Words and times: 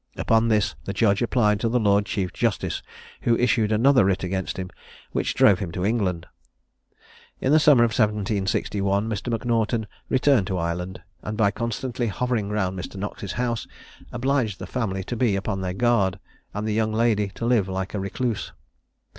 Upon 0.17 0.47
this 0.47 0.73
the 0.85 0.93
judge 0.93 1.21
applied 1.21 1.59
to 1.59 1.69
the 1.69 1.79
lord 1.79 2.07
chief 2.07 2.33
justice, 2.33 2.81
who 3.21 3.37
issued 3.37 3.71
another 3.71 4.03
writ 4.03 4.23
against 4.23 4.57
him, 4.57 4.71
which 5.11 5.35
drove 5.35 5.59
him 5.59 5.71
to 5.73 5.85
England. 5.85 6.25
In 7.39 7.51
the 7.51 7.59
summer 7.59 7.83
of 7.83 7.89
1761, 7.91 9.07
Mr. 9.07 9.29
M'Naughton 9.31 9.85
returned 10.09 10.47
to 10.47 10.57
Ireland, 10.57 11.03
and 11.21 11.37
by 11.37 11.51
constantly 11.51 12.07
hovering 12.07 12.49
round 12.49 12.79
Mr. 12.79 12.95
Knox's 12.95 13.33
house, 13.33 13.67
obliged 14.11 14.57
the 14.57 14.65
family 14.65 15.03
to 15.03 15.15
be 15.15 15.35
upon 15.35 15.61
their 15.61 15.75
guard, 15.75 16.17
and 16.51 16.67
the 16.67 16.73
young 16.73 16.93
lady 16.93 17.27
to 17.35 17.45
live 17.45 17.69
like 17.69 17.93
a 17.93 17.99
recluse. 17.99 18.53